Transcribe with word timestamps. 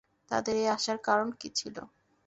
তাঁদের 0.31 0.55
এ 0.57 0.75
আসার 0.75 0.97
কারণ 1.07 1.27
কী 1.39 1.49
ছিল? 1.55 1.75